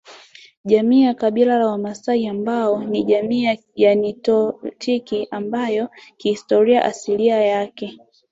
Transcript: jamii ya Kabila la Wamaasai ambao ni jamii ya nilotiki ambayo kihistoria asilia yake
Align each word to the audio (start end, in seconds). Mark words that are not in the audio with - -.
jamii 0.65 1.01
ya 1.03 1.13
Kabila 1.13 1.57
la 1.57 1.67
Wamaasai 1.67 2.27
ambao 2.27 2.83
ni 2.83 3.03
jamii 3.03 3.59
ya 3.75 3.95
nilotiki 3.95 5.27
ambayo 5.31 5.89
kihistoria 6.17 6.85
asilia 6.85 7.41
yake 7.41 7.99